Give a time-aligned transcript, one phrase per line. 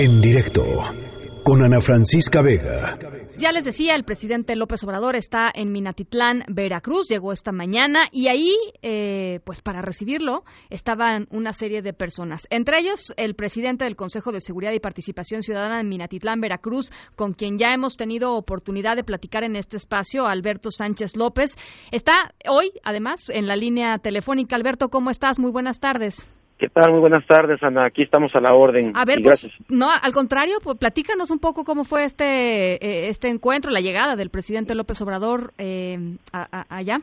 [0.00, 0.62] En directo
[1.42, 2.96] con Ana Francisca Vega.
[3.36, 8.28] Ya les decía, el presidente López Obrador está en Minatitlán, Veracruz, llegó esta mañana y
[8.28, 13.96] ahí, eh, pues para recibirlo, estaban una serie de personas, entre ellos el presidente del
[13.96, 18.94] Consejo de Seguridad y Participación Ciudadana en Minatitlán, Veracruz, con quien ya hemos tenido oportunidad
[18.94, 21.56] de platicar en este espacio, Alberto Sánchez López.
[21.90, 24.54] Está hoy, además, en la línea telefónica.
[24.54, 25.40] Alberto, ¿cómo estás?
[25.40, 26.24] Muy buenas tardes.
[26.58, 26.90] ¿Qué tal?
[26.90, 27.84] Muy buenas tardes, Ana.
[27.84, 28.90] Aquí estamos a la orden.
[28.96, 33.28] A ver, pues, no, al contrario, pues platícanos un poco cómo fue este eh, este
[33.28, 36.98] encuentro, la llegada del presidente López Obrador eh, allá.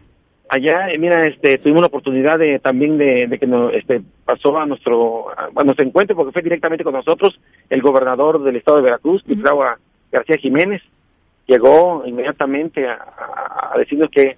[0.50, 4.66] Allá, eh, mira, este, tuvimos la oportunidad de también de, que nos, este, pasó a
[4.66, 9.24] nuestro, a, nuestro encuentro, porque fue directamente con nosotros el gobernador del estado de Veracruz,
[9.28, 10.82] uh García Jiménez,
[11.48, 14.38] llegó inmediatamente a, decirnos que,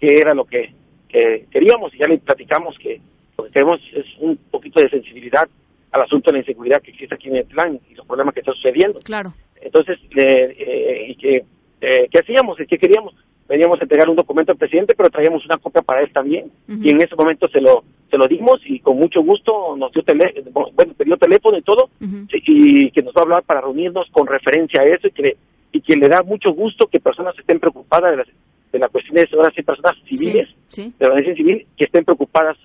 [0.00, 0.72] era lo que,
[1.08, 3.00] que queríamos y ya le platicamos que
[3.36, 5.48] lo que queremos es un poquito de sensibilidad
[5.92, 8.40] al asunto de la inseguridad que existe aquí en el plan y los problemas que
[8.40, 9.00] están sucediendo.
[9.00, 9.32] Claro.
[9.60, 11.36] Entonces, eh, que,
[11.80, 12.58] eh, ¿qué hacíamos?
[12.58, 13.14] ¿Qué queríamos?
[13.48, 16.50] Veníamos a entregar un documento al presidente, pero traíamos una copia para él también.
[16.68, 20.02] Y en ese momento se lo se lo dimos y con mucho gusto nos dio,
[20.04, 21.90] tele, bueno, dio teléfono y todo,
[22.32, 25.36] y que nos va a hablar para reunirnos con referencia a eso y que,
[25.72, 28.28] y que le da mucho gusto que personas estén preocupadas de las,
[28.72, 32.56] de la cuestión de ahora sí, personas civiles, de la civil, que estén preocupadas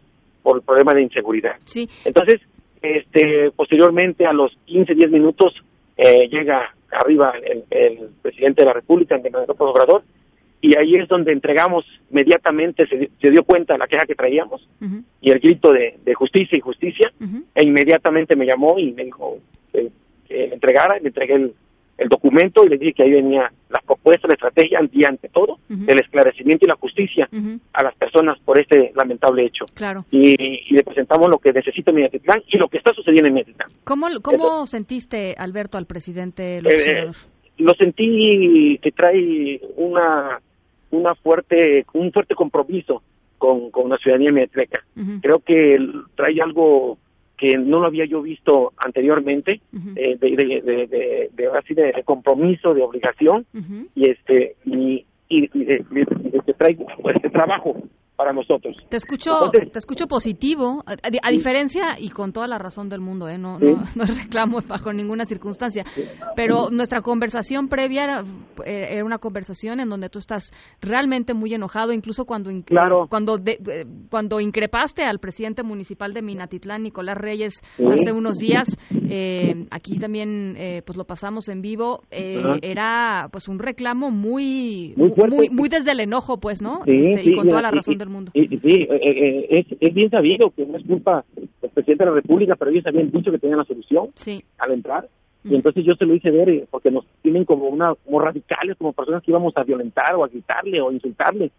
[0.41, 1.55] por el problema de inseguridad.
[1.65, 1.87] Sí.
[2.05, 2.41] Entonces,
[2.81, 5.53] este, posteriormente, a los 15, 10 minutos,
[5.97, 10.03] eh, llega arriba el, presidente de la República, el López Obrador,
[10.61, 14.67] y ahí es donde entregamos inmediatamente, se, dio cuenta de la queja que traíamos
[15.21, 17.11] y el grito de, justicia y justicia,
[17.55, 19.37] e inmediatamente me llamó y me dijo
[19.71, 19.89] que,
[20.27, 21.53] que le entregara, le entregué el,
[21.99, 25.59] el documento y le dije que ahí venía la propuesta, la estrategia y ante todo
[25.69, 27.29] el esclarecimiento y la justicia
[27.73, 29.65] a las personas por este lamentable hecho.
[29.75, 30.05] Claro.
[30.11, 33.69] Y, le presentamos lo que necesita Minatitlán y lo que está sucediendo en Minatitlán.
[33.83, 37.11] ¿Cómo, cómo sentiste, Alberto, al presidente López eh,
[37.57, 40.39] Lo sentí que trae una,
[40.91, 43.03] una fuerte, un fuerte compromiso
[43.37, 44.83] con, con la ciudadanía minatleca.
[45.21, 45.77] Creo que
[46.15, 46.97] trae algo
[47.39, 49.61] que no lo había yo visto anteriormente,
[49.95, 53.45] eh, de, de, de, así de, compromiso, de obligación,
[53.95, 56.85] y este y, y, y, traigo
[57.15, 57.81] este trabajo
[58.19, 58.75] para nosotros.
[58.89, 63.37] Te escucho, te escucho positivo, a, diferencia y con toda la razón del mundo, ¿eh?
[63.37, 65.85] no, no, no, reclamo bajo ninguna circunstancia,
[66.35, 68.23] pero nuestra conversación previa era,
[68.65, 72.51] eh, era, una conversación en donde tú estás realmente muy enojado, incluso cuando
[73.09, 79.65] cuando de, cuando increpaste al presidente municipal de Minatitlán, Nicolás Reyes, hace unos días, eh,
[79.71, 85.69] aquí también eh, pues lo pasamos en vivo, era pues un reclamo muy muy, muy,
[85.69, 86.81] desde el enojo, pues, ¿no?
[86.85, 88.31] Este, y con toda la razón del mundo.
[88.33, 92.15] sí, eh, eh, es, es, bien sabido que no es culpa del presidente de la
[92.15, 94.09] República, pero ellos habían dicho que tenían la solución
[94.57, 95.07] al entrar.
[95.43, 98.75] Y entonces yo se lo hice ver, eh, porque nos tienen como una como radicales,
[98.77, 101.51] como personas que íbamos a violentar o a gritarle o insultarle.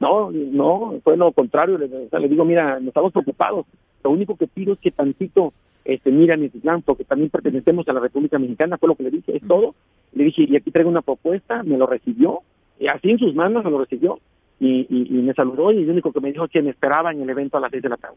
[0.00, 1.78] No, no, fue lo contrario.
[1.78, 3.66] Le, le digo, mira, nos estamos preocupados.
[4.02, 5.52] Lo único que pido es que tantito
[5.88, 9.10] este, mira mi plan, porque también pertenecemos a la República Mexicana, fue lo que le
[9.10, 9.74] dije, es todo.
[10.12, 12.40] Le dije, y aquí traigo una propuesta, me lo recibió,
[12.78, 14.18] y así en sus manos me lo recibió
[14.60, 17.30] y, y, me saludó y el único que me dijo que me esperaba en el
[17.30, 18.16] evento a las seis de la tarde.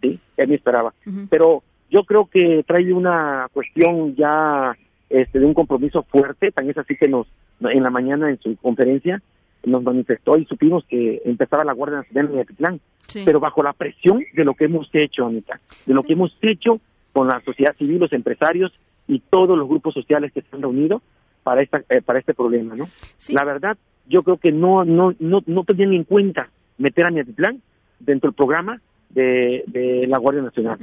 [0.00, 0.94] Sí, él me esperaba.
[1.28, 4.76] Pero yo creo que trae una cuestión ya
[5.08, 7.26] este, de un compromiso fuerte, tan es así que nos
[7.60, 9.20] en la mañana en su conferencia
[9.64, 12.80] nos manifestó y supimos que empezaba la Guardia Nacional en Atitlán,
[13.24, 16.80] pero bajo la presión de lo que hemos hecho, Anita, de lo que hemos hecho
[17.12, 18.72] con la sociedad civil, los empresarios
[19.06, 21.02] y todos los grupos sociales que se han reunido
[21.42, 22.88] para esta eh, para este problema, ¿no?
[23.28, 23.76] La verdad
[24.10, 27.62] yo creo que no no no no tenían en cuenta meter a Miatitlán
[28.00, 30.78] dentro del programa de, de la Guardia Nacional.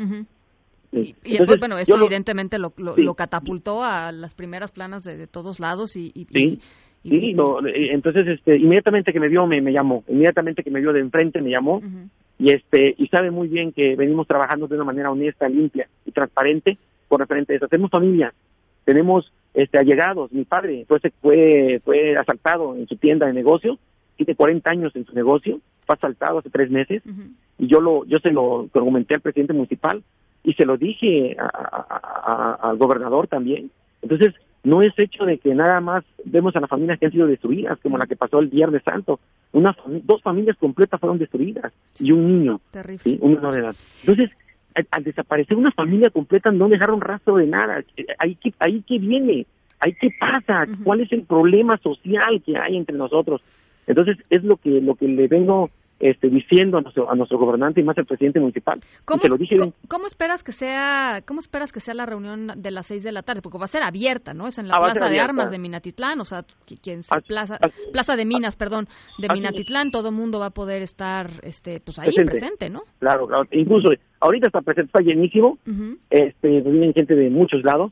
[0.92, 5.98] Y, después, bueno, esto evidentemente lo, lo, catapultó a las primeras planas de, todos lados
[5.98, 6.12] y...
[6.32, 6.60] sí,
[7.04, 10.94] sí eh, entonces este, inmediatamente que me vio me, me llamó, inmediatamente que me vio
[10.94, 11.82] de enfrente me llamó.
[12.40, 16.12] Y este y sabe muy bien que venimos trabajando de una manera honesta, limpia y
[16.12, 16.78] transparente
[17.08, 17.68] con referente a eso.
[17.68, 18.34] Tenemos familia,
[18.86, 20.32] tenemos este allegados.
[20.32, 23.78] Mi padre fue, fue, fue asaltado en su tienda de negocio,
[24.16, 27.02] tiene 40 años en su negocio, fue asaltado hace tres meses
[27.58, 30.04] y yo lo yo se lo comenté al presidente municipal
[30.44, 33.72] y se lo dije al gobernador también.
[34.02, 34.34] Entonces,
[34.64, 37.80] no es hecho de que nada más vemos a las familias que han sido destruidas,
[37.82, 39.20] como la que pasó el Viernes Santo.
[39.54, 42.62] Una, dos familias completas fueron destruidas y un niño,
[43.04, 43.18] ¿sí?
[43.22, 43.76] un menor de edad.
[44.02, 44.30] Entonces,
[44.92, 47.84] al, desaparecer una familia completa no dejaron rastro de nada.
[48.20, 49.46] Ahí que, ahí que viene,
[49.80, 53.42] ahí qué pasa, cuál es el problema social que hay entre nosotros.
[53.88, 55.70] Entonces es lo que lo que le vengo
[56.00, 58.80] este, diciendo a nuestro, a nuestro gobernante y más al presidente municipal.
[59.06, 59.22] ¿Cómo,
[59.88, 63.24] ¿cómo, esperas que sea cómo esperas que sea la reunión de las seis de la
[63.24, 63.42] tarde?
[63.42, 64.48] Porque va a ser abierta, ¿no?
[64.48, 66.44] Es en la ah, Plaza de Armas de Minatitlán, o sea,
[66.82, 67.58] quien se, plaza,
[67.92, 72.12] Plaza de Minas, perdón, de Minatitlán, todo mundo va a poder estar este, pues ahí
[72.14, 72.82] presente, ¿no?
[73.00, 73.46] Claro, claro.
[73.52, 73.90] Incluso
[74.20, 75.58] ahorita está presente, está llenísimo,
[76.10, 77.92] este, vienen gente de muchos lados,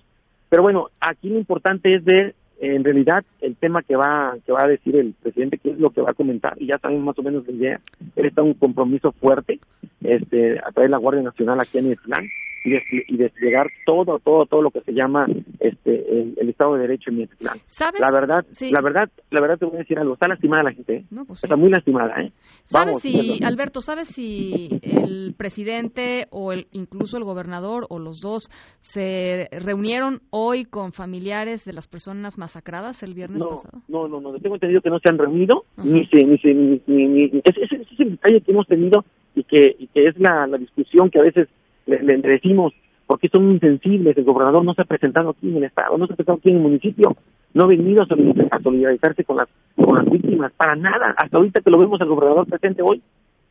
[0.49, 4.63] pero bueno, aquí lo importante es ver en realidad el tema que va que va
[4.63, 7.19] a decir el presidente qué es lo que va a comentar y ya sabemos más
[7.19, 7.81] o menos la idea
[8.15, 9.59] él está un compromiso fuerte
[10.01, 12.25] este a través de la Guardia Nacional aquí en Islam
[12.65, 15.27] y, desplegar todo, todo, todo lo que se llama
[15.59, 15.95] este
[16.39, 17.57] el, Estado de Derecho en Mietitlán.
[17.65, 17.99] ¿Sabes?
[17.99, 20.13] La verdad, la verdad, la verdad te voy a decir algo.
[20.13, 20.95] Está lastimada la gente.
[20.97, 21.05] ¿eh?
[21.27, 22.31] Pues Está muy lastimada, ¿eh?
[22.63, 28.49] ¿Sabes si, Alberto, sabes si el presidente o el, incluso el gobernador o los dos
[28.79, 33.81] se reunieron hoy con familiares de las personas masacradas el viernes pasado?
[33.87, 34.33] No, no, no.
[34.39, 37.75] Tengo entendido que no se han reunido, ni se, ni se, ni, ni, ese, ese,
[37.81, 39.03] es el detalle que hemos tenido
[39.35, 41.47] y que, y que es la, la discusión que a veces
[41.85, 42.73] le, decimos,
[43.07, 46.13] porque son insensibles, el gobernador no se ha presentado aquí en el Estado, no se
[46.13, 47.15] ha presentado aquí en el municipio,
[47.53, 51.71] no ha venido a, solidarizarse con las, con las víctimas, para nada, hasta ahorita que
[51.71, 53.01] lo vemos al gobernador presente hoy,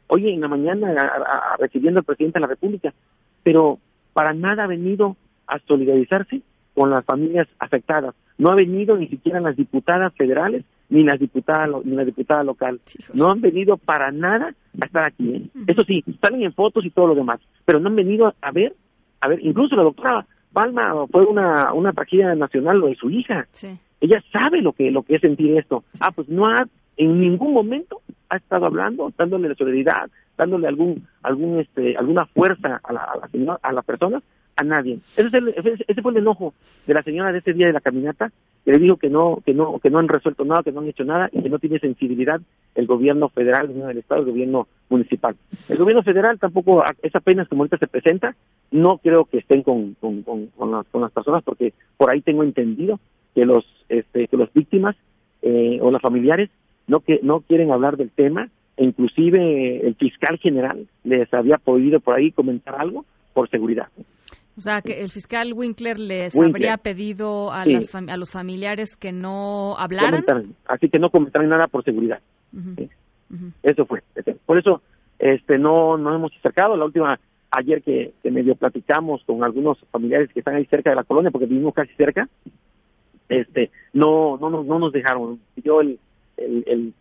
[0.09, 0.95] hoy en la mañana
[1.59, 2.93] recibiendo al presidente de la República,
[3.43, 3.79] pero
[4.13, 5.17] para nada ha venido
[5.47, 6.43] a solidarizarse
[6.75, 8.15] con las familias afectadas.
[8.37, 10.65] No ha venido ni siquiera las diputadas federales
[10.95, 12.81] ni las diputadas ni la diputada local.
[13.13, 15.35] No han venido para nada a estar aquí.
[15.35, 15.43] ¿eh?
[15.67, 18.75] Eso sí, salen en fotos y todo lo demás, pero no han venido a ver,
[19.21, 23.49] a ver, incluso la doctora Palma fue una una tragedia nacional lo de su hija.
[24.01, 25.83] Ella sabe lo que lo que es sentir esto.
[25.99, 26.65] Ah, pues no ha
[26.97, 30.09] en ningún momento ha estado hablando, dándole la solidaridad,
[30.39, 34.23] dándole algún algún este alguna fuerza a la a la, señora, a la persona
[34.57, 35.01] a nadie.
[35.17, 35.55] Ese, es el,
[35.89, 36.55] ese fue el enojo
[36.87, 38.31] de la señora de ese día de la caminata,
[38.65, 40.89] que le dijo que no, que no, que no han resuelto nada, que no han
[40.89, 42.41] hecho nada y que no tiene sensibilidad
[42.75, 45.37] el gobierno federal, el gobierno estado, el gobierno municipal.
[45.69, 48.35] El gobierno federal tampoco es apenas como ahorita se presenta,
[48.71, 52.43] no creo que estén con, con, con, las, con las personas porque por ahí tengo
[52.43, 52.99] entendido
[53.35, 54.97] que los, este, que los víctimas
[55.43, 56.49] eh, o los familiares
[56.87, 62.15] no que no quieren hablar del tema, inclusive el fiscal general les había podido por
[62.15, 63.89] ahí comentar algo por seguridad.
[64.57, 69.77] O sea, que el fiscal Winkler les habría pedido a, a los familiares que no
[69.77, 70.25] hablaran.
[70.67, 72.21] así que no comentaran nada por seguridad.
[73.63, 74.03] Eso fue.
[74.47, 74.81] Por eso
[75.19, 76.77] este no no hemos acercado.
[76.77, 77.19] La última,
[77.51, 81.47] ayer que, medio platicamos con algunos familiares que están ahí cerca de la colonia, porque
[81.47, 82.29] vivimos casi cerca,
[83.29, 85.41] este no no, no, no nos dejaron.
[85.57, 85.99] Yo el,
[86.37, 86.95] el, el,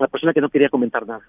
[0.00, 1.22] la persona que no quería comentar nada.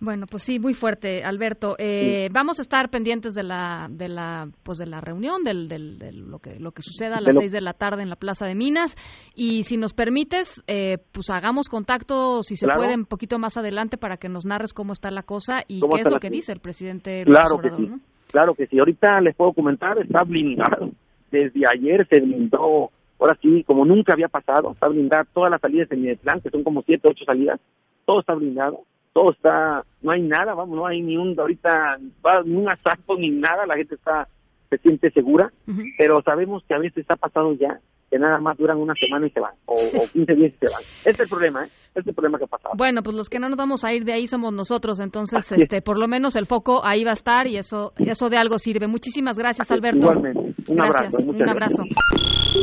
[0.00, 1.76] Bueno, pues sí, muy fuerte, Alberto.
[1.78, 6.30] Eh, vamos a estar pendientes de la, de la, pues de la reunión, del, del,
[6.30, 8.54] lo que lo que suceda a las seis de la tarde en la Plaza de
[8.54, 8.96] Minas.
[9.34, 13.98] Y si nos permites, eh, pues hagamos contacto, si se puede, un poquito más adelante
[13.98, 16.60] para que nos narres cómo está la cosa y qué es lo que dice el
[16.60, 17.24] presidente.
[17.24, 17.90] Claro que sí.
[18.28, 18.78] Claro que sí.
[18.78, 20.92] Ahorita les puedo comentar, está blindado.
[21.30, 25.90] Desde ayer se blindó, ahora sí, como nunca había pasado, está blindado todas las salidas
[25.90, 27.60] de mi plan, que son como siete, ocho salidas.
[28.06, 31.98] Todo está blindado todo está, no hay nada, vamos, no hay ni un, ahorita,
[32.44, 34.28] ni un asalto ni nada, la gente está,
[34.68, 35.50] se siente segura,
[35.98, 39.30] pero sabemos que a veces ha pasado ya, que nada más duran una semana y
[39.30, 40.82] se van, o, o 15 días y se van.
[41.04, 41.68] Este es el problema, ¿eh?
[41.88, 42.74] Este es el problema que ha pasado.
[42.76, 45.82] Bueno, pues los que no nos vamos a ir de ahí somos nosotros, entonces, este,
[45.82, 48.88] por lo menos el foco ahí va a estar y eso, eso de algo sirve.
[48.88, 49.98] Muchísimas gracias, Alberto.
[49.98, 50.54] Igualmente.
[50.68, 51.14] Un gracias.
[51.14, 51.30] abrazo.
[51.30, 51.82] Un abrazo.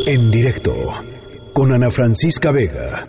[0.06, 0.72] En directo,
[1.54, 3.08] con Ana Francisca Vega.